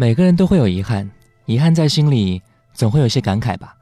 [0.00, 1.10] 每个人都会有遗憾，
[1.44, 2.40] 遗憾在心里
[2.72, 3.76] 总会有些感慨吧。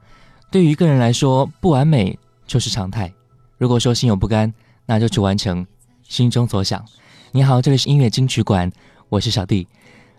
[0.51, 3.09] 对于一个人来说，不完美就是常态。
[3.57, 4.53] 如果说心有不甘，
[4.85, 5.65] 那就去完成
[6.09, 6.83] 心中所想。
[7.31, 8.69] 你好，这里是音乐金曲馆，
[9.07, 9.65] 我是小弟。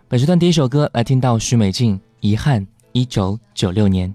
[0.08, 4.14] 本时段第一首歌来听到许美静《遗憾》，一九九六年。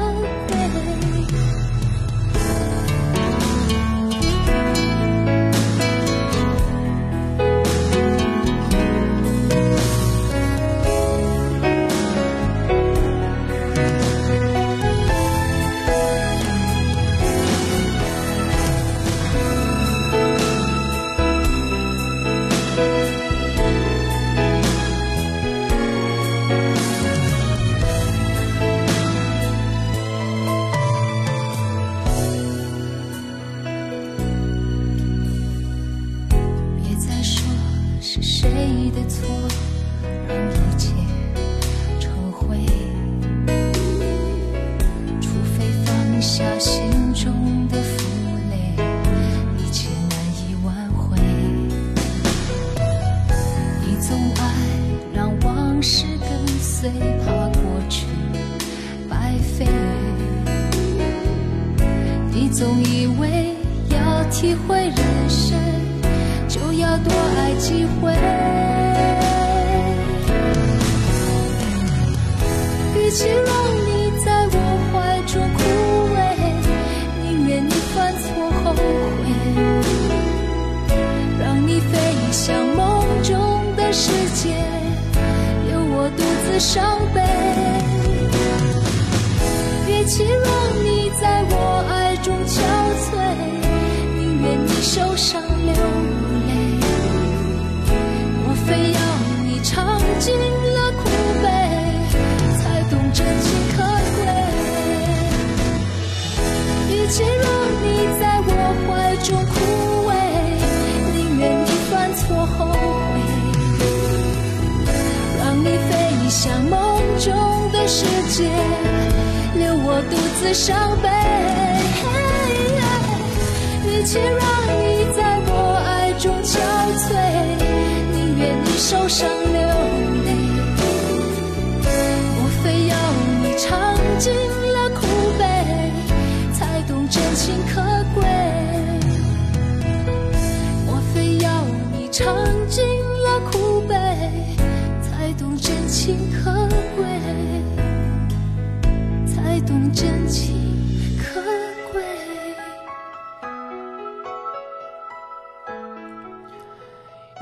[120.53, 121.40] 伤悲。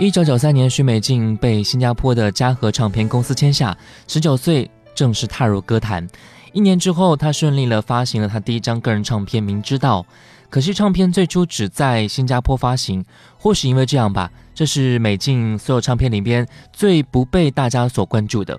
[0.01, 6.07] 一九九三年，许美静被新加坡的嘉禾唱片公司签下，十九岁正式踏入歌坛。
[6.53, 10.01] 一年之后，她顺利了发行了她第一张个人唱片《明知道》，
[10.49, 13.03] 可惜唱片最初只在新加坡发行。
[13.37, 18.57] 或许因为这样吧，这是美静所有唱片里边最不被大家所关注的。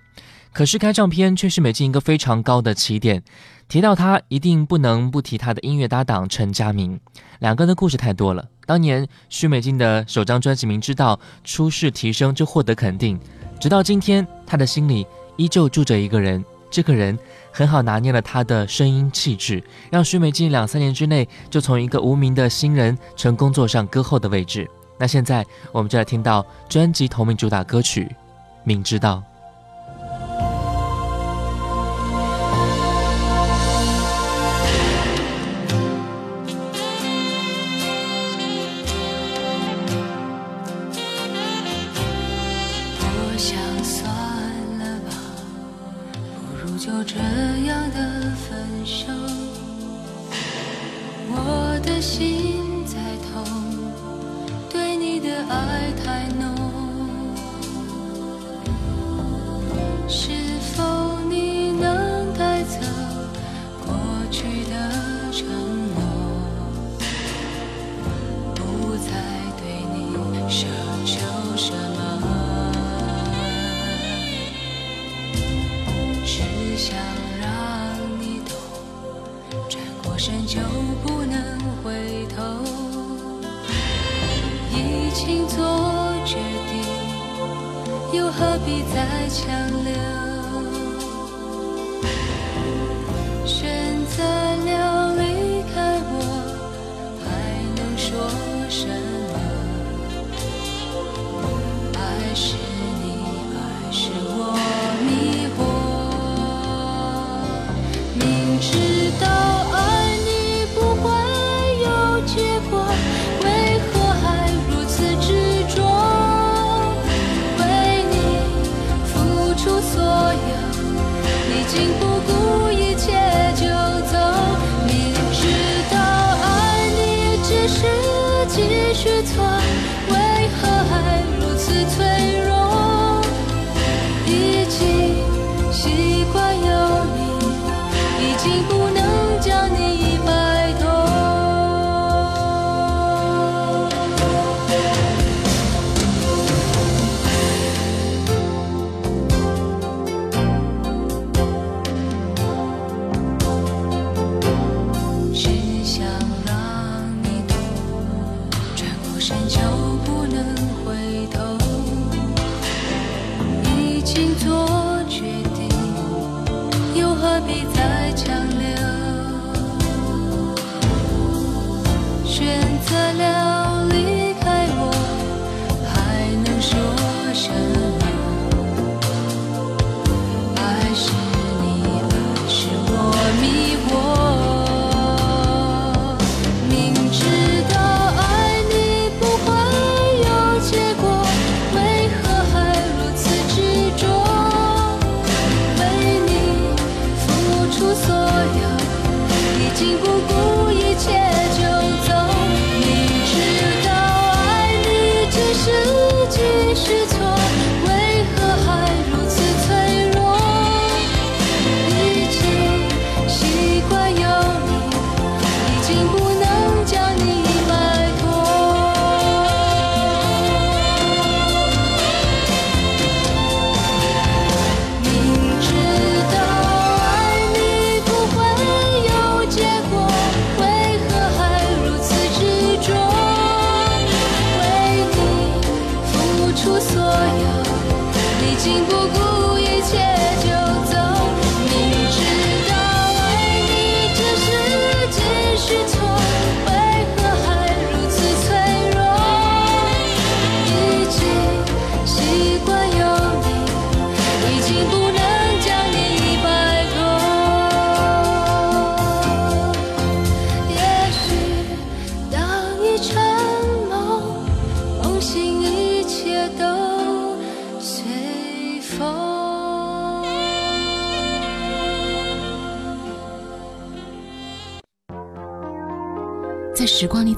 [0.52, 3.22] 可是，开唱片却是美静一个非常高的起点。
[3.70, 6.99] 提到他，一定不能不提他的音乐搭档陈佳明，
[7.38, 8.44] 两个人的故事太多了。
[8.67, 11.14] 当年许美静的首张专辑《明知道》，
[11.44, 13.17] 初试提升就获得肯定，
[13.61, 15.06] 直到今天，他的心里
[15.37, 16.44] 依旧住着一个人。
[16.69, 17.17] 这个人
[17.52, 24.69] 很好拿捏了他的声音气质，让许美静两三年之内就从一个无名的新人成功坐上歌后的位置。
[24.99, 28.05] 那现在，我们就来听到专辑同名主打歌曲
[28.64, 29.23] 《明知道》。
[51.90, 52.59] 的心。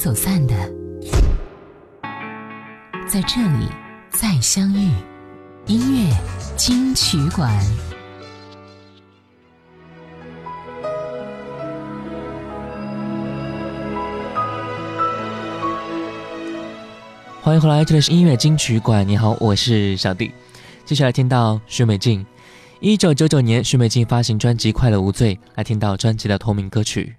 [0.02, 0.52] 走散的，
[3.06, 3.68] 在这里
[4.10, 4.90] 再相遇。
[5.68, 6.16] 音乐
[6.56, 7.48] 金曲馆，
[17.40, 19.06] 欢迎回来，这里是音乐金曲馆。
[19.06, 20.32] 你好，我是小弟。
[20.84, 22.26] 接下来听到徐美静，
[22.80, 27.14] 一九九九年徐美静发行专辑《快乐无罪》，来听到专辑的同名歌曲。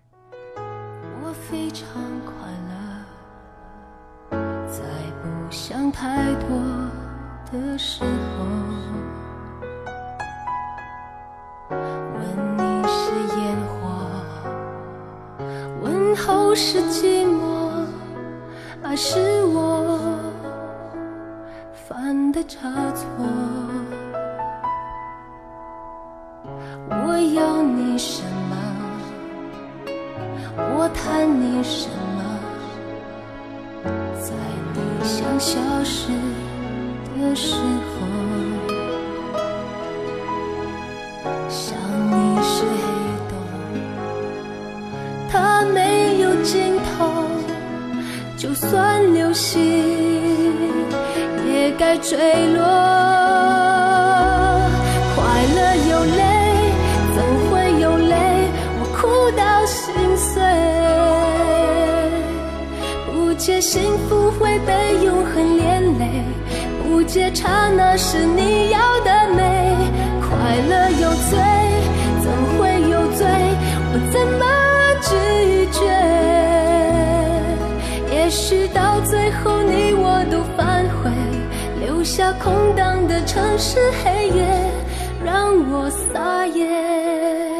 [16.53, 17.67] 不是寂寞，
[18.83, 19.99] 而是我
[21.89, 23.05] 犯的差错。
[26.89, 28.55] 我要你什么？
[30.77, 33.89] 我贪你什么？
[34.21, 34.35] 在
[34.75, 36.09] 你想消失
[37.19, 38.32] 的时候。
[52.03, 52.17] 坠
[52.47, 52.65] 落，快
[55.55, 56.21] 乐有泪，
[57.15, 57.45] 总会
[57.79, 58.13] 有泪？
[58.81, 58.97] 我哭
[59.37, 59.81] 到心
[60.17, 60.29] 碎，
[63.09, 64.71] 不解幸福会被
[65.05, 65.63] 永恒连
[65.97, 66.03] 累，
[66.83, 68.52] 不解刹那是你。
[82.03, 84.71] 留下空荡的城市，黑夜
[85.23, 87.52] 让我撒野。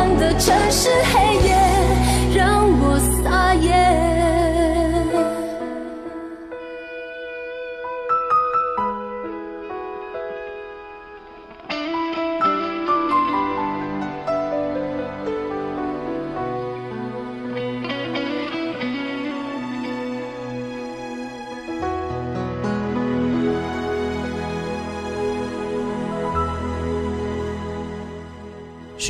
[0.00, 1.29] 样的城市黑。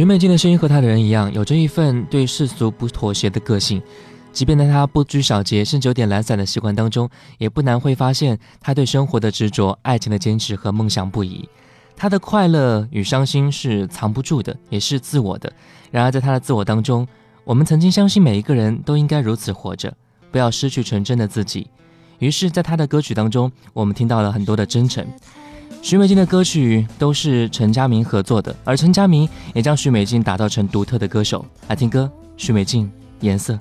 [0.01, 3.83] 徐美静的声音和她的人一样，有着一份对世俗不妥协的个性。
[4.33, 11.47] 即便在她不拘小节甚至有点懒散的习惯当中，也不难会发现她对生活的执着、爱情的坚持和梦想不已。
[11.95, 15.53] 她的快乐与伤心是藏不住的，也是自我的。
[15.91, 17.07] 然而，在她的自我当中，
[17.45, 19.95] 我们曾经相信每一个人都应该如此活着，
[20.33, 21.67] 不要失去纯真的自己。
[22.21, 25.07] 于是，在她的歌曲当中，我们听到了很多的真诚。
[25.83, 31.45] 徐美静的歌曲都是陈佳明合作的，而陈佳明也将徐美静打造成独特的歌手。
[31.69, 33.59] 来听歌，徐美静，颜色。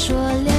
[0.00, 0.49] 说。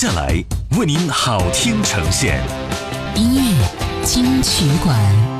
[0.00, 0.32] 下来
[0.78, 2.42] 为您好听呈现，
[3.16, 5.39] 音乐金曲馆。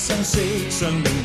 [0.00, 0.38] 相识，
[0.70, 1.19] 相恋。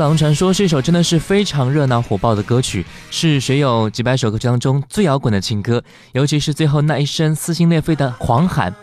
[0.02, 8.74] 《狼传说》是一首真的是非常热闹火爆的歌曲，是学友几百首歌曲当中最摇滚的情歌，尤其是最后那一声撕心裂肺的狂喊，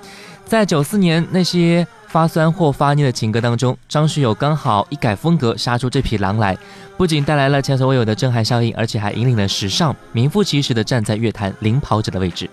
[0.45, 6.55] 在九四年那些发酸或发腻的情歌当中，张学友刚好一改风格杀出这匹狼来，
[6.97, 12.47] 不仅带来了前所未有的震撼效应，而且还引领了时尚，名副其实的站在乐坛领跑者的位置。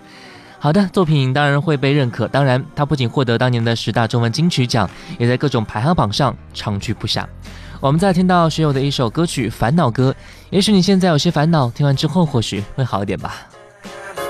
[0.57, 7.29] 好的作品当然会被认可，当然他不仅获得当年的十大中文金曲奖，也在各种排行榜上长居不下。
[7.79, 10.11] 我们在听到学友的一首歌曲《烦恼歌》，
[10.49, 13.33] 也许你现在有些烦恼，听完之后或许会好一点吧。
[14.15, 14.23] 得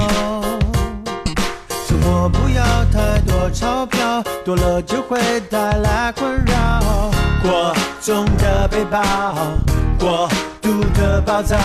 [1.88, 7.12] 生活不要太多钞票，多了就会带来困扰。
[7.42, 9.02] 过重的背包，
[10.00, 10.30] 过
[10.62, 11.58] 度的暴躁，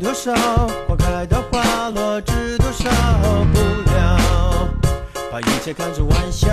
[0.00, 0.32] 多少
[0.86, 2.88] 花开的花落，知多少
[3.52, 4.68] 不了，
[5.32, 6.46] 把一切看成玩笑，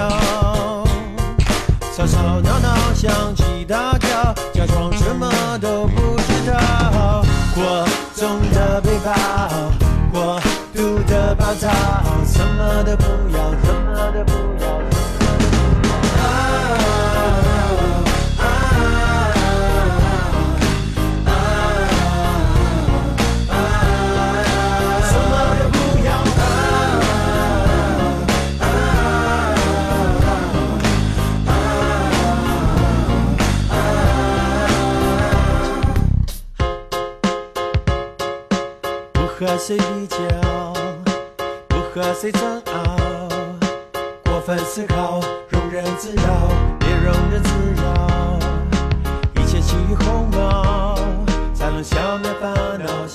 [1.95, 5.31] 吵吵闹闹，响起大叫，假装什么
[5.62, 7.23] 都不知道。
[7.53, 9.13] 过重的背包，
[10.12, 10.41] 过
[10.73, 11.67] 度的霸道，
[12.25, 13.36] 什么都不
[13.69, 13.75] 要。
[42.26, 42.42] 最煎
[42.74, 42.98] 熬，
[44.24, 45.20] 过分思考，
[45.52, 46.24] 庸人自扰，
[46.80, 48.40] 别庸人自扰。
[49.40, 50.96] 一切轻与鸿毛，
[51.54, 52.52] 才能消灭烦
[52.84, 53.06] 恼。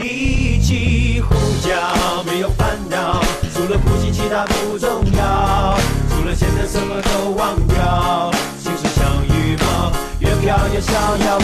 [0.00, 1.34] 一起呼
[1.66, 3.20] 叫，没有烦恼，
[3.52, 5.76] 除了呼吸其他不重要，
[6.10, 8.30] 除了现在什么都忘掉。
[8.60, 9.90] 心事像羽毛，
[10.20, 11.38] 越飘越逍遥。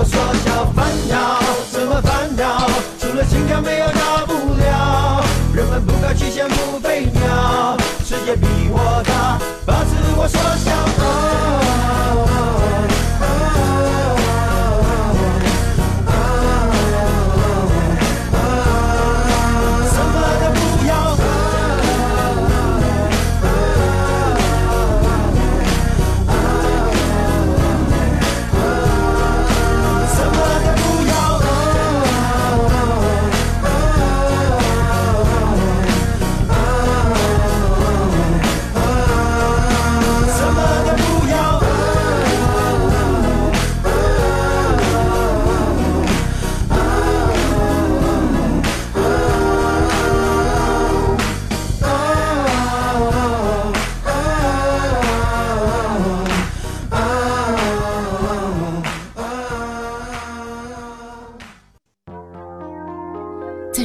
[0.00, 0.12] 我缩
[0.44, 1.40] 小烦恼，
[1.72, 2.70] 什么烦恼？
[3.00, 5.24] 除了心跳，没有大不了。
[5.52, 10.97] 人们不该去羡慕飞鸟，世界比我大，把自我缩小。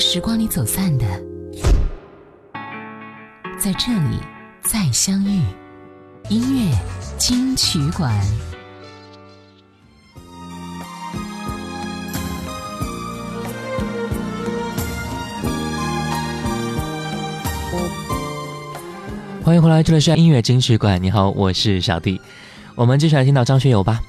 [0.06, 1.06] 时光里走散的，
[3.58, 4.20] 在这里
[4.62, 5.42] 再相遇。
[6.30, 6.78] 音乐
[7.18, 8.12] 金曲馆，
[19.46, 21.02] 欢迎回来，这里是音乐金曲馆。
[21.02, 22.20] 你好，我是小弟，
[22.76, 24.02] 我们继续来听到张学友吧。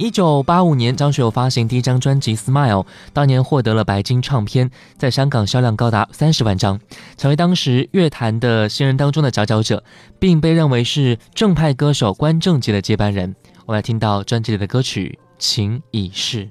[0.00, 2.72] 一九八五年，张学友发行第一张专辑《Smile》，
[3.12, 6.80] 当年获得了白金唱片，在香港销量高达三十万张，
[7.18, 9.84] 成为当时乐坛的新人当中的佼佼者，
[10.18, 13.36] 并被认为是正派歌手关正杰的接班人。
[13.66, 16.48] 我们来听到专辑里的歌曲《情已逝》。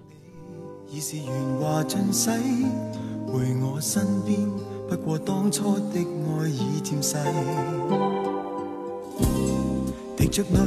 [10.19, 10.59] 滴着泪，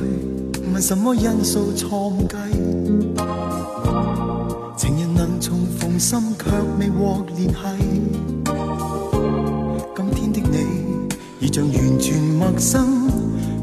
[0.73, 2.35] 问什么因素错误计？
[4.79, 6.45] 情人能重逢心却
[6.81, 7.57] 未获联系。
[9.95, 10.59] 今天的你
[11.47, 13.09] 已像完全陌生，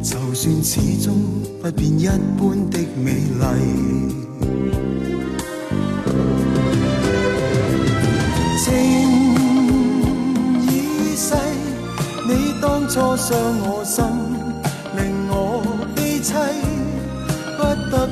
[0.04, 1.16] 就算始终
[1.60, 2.06] 不变一
[2.38, 4.12] 般的美丽。
[8.60, 9.34] 情
[10.62, 11.34] 已逝，
[12.28, 14.39] 你当初伤我心。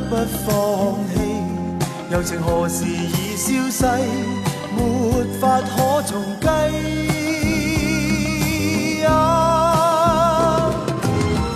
[0.10, 0.15] 不
[0.46, 0.56] 放
[1.13, 1.17] 弃，
[2.10, 3.86] 柔情何时已消逝，
[4.76, 4.82] 没
[5.39, 6.48] 法可重计
[9.04, 10.72] 啊。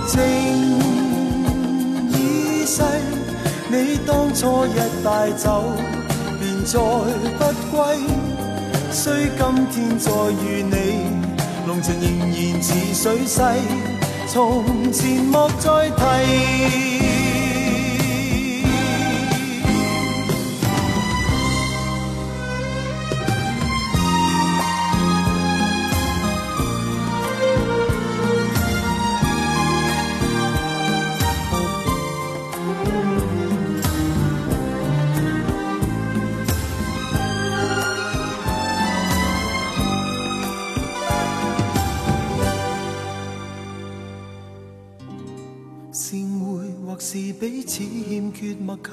[0.08, 0.20] 情
[2.10, 2.84] 已逝，
[3.70, 5.64] 你当初一带走，
[6.42, 6.78] 便再
[7.40, 7.78] 不归。
[8.92, 9.40] 虽今
[9.72, 10.10] 天再
[10.44, 11.08] 遇你，
[11.66, 13.40] 浓情仍然似水逝，
[14.28, 16.91] 从前莫再提。
[47.42, 48.92] 彼此欠缺默契，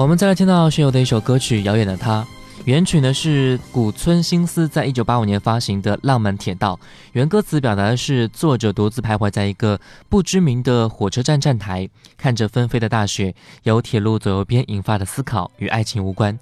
[0.00, 2.22] 我们再来听到学友的一首歌曲《遥远的她》，
[2.64, 6.74] 原曲呢是谷村新司在一九八五年发行的《浪漫铁道》，
[7.12, 11.86] 原歌词表达的是作者独自徘徊在一个不知名的火车站站台，
[12.16, 13.34] 看着纷飞的大雪，
[13.64, 16.36] 由铁路左右边引发的思考与爱情无关。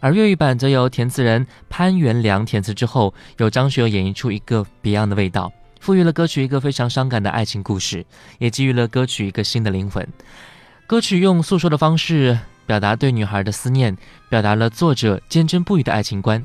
[0.00, 8.04] 而粤语版则由填词人潘源良填词之后，由张学友演绎出一个别样的味道，赋予了歌曲一个非常伤感的爱情故事，
[8.38, 10.06] 也给予了歌曲一个新的灵魂。
[10.86, 12.38] 歌曲用诉说的方式。
[12.68, 13.96] 表达对女孩的思念
[14.28, 16.44] 表达了作者坚贞不渝的爱情观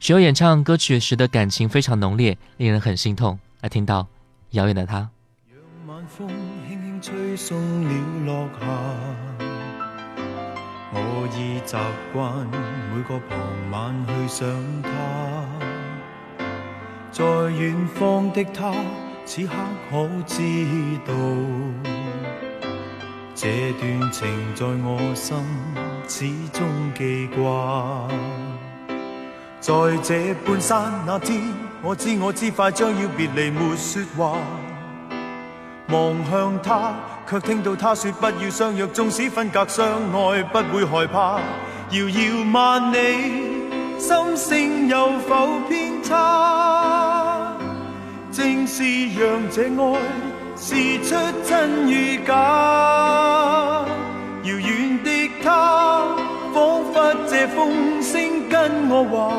[0.00, 4.06] 许巍演唱歌曲时的感情非常浓烈令人很心痛而听到
[4.52, 5.10] 遥远的她
[5.52, 6.26] 让晚风
[6.66, 7.92] 轻轻吹送了
[8.24, 8.66] 落霞
[10.94, 11.76] 我已习
[12.14, 12.34] 惯
[12.90, 16.44] 每个傍晚去想她
[17.12, 17.24] 在
[17.60, 18.72] 远方的她
[19.26, 19.52] 此刻
[19.90, 20.42] 可知
[21.84, 21.89] 道
[23.42, 25.34] 这段情在我心
[26.06, 28.06] 始终记挂，
[29.58, 29.72] 在
[30.02, 31.40] 这半山那天，
[31.82, 34.36] 我知我知快将要别离，没说话。
[35.88, 36.94] 望向他，
[37.30, 41.38] 却听到他说不要相约，纵使分隔，相爱不会害怕。
[41.92, 47.56] 遥遥万里，心声有否偏差？
[48.30, 48.82] 正是
[49.14, 50.29] 让这爱。
[50.62, 51.14] 试出
[51.48, 52.34] 真与假，
[54.42, 56.14] 遥远的他，
[56.52, 59.34] 仿佛借风声跟我话，